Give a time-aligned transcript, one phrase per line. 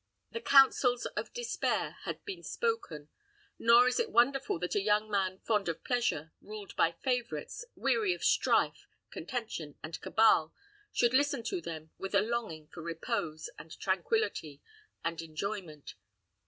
[0.31, 3.09] The counsels of despair had been spoken,
[3.59, 8.11] nor is it wonderful that a young man fond of pleasure, ruled by favorites, weary
[8.15, 10.55] of strife, contention, and cabal,
[10.91, 14.59] should listen to them with a longing for repose, and tranquillity,
[15.05, 15.93] and enjoyment.